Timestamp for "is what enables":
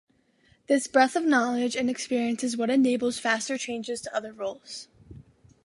2.43-3.19